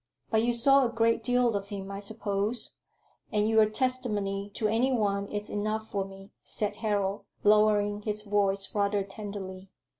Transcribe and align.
But 0.31 0.41
you 0.41 0.51
saw 0.51 0.83
a 0.83 0.89
great 0.89 1.21
deal 1.23 1.55
of 1.55 1.67
him, 1.69 1.91
I 1.91 1.99
suppose, 1.99 2.77
and 3.31 3.47
your 3.47 3.69
testimony 3.69 4.49
to 4.55 4.67
any 4.67 4.91
one 4.91 5.27
is 5.27 5.47
enough 5.47 5.89
for 5.89 6.05
me," 6.05 6.31
said 6.43 6.77
Harold, 6.77 7.25
lowering 7.43 8.01
his 8.01 8.23
voice 8.23 8.73
rather 8.73 9.03
tenderly. 9.03 9.69